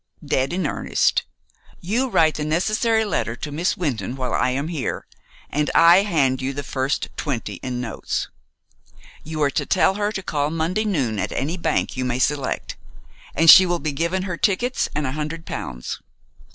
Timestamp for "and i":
5.47-5.97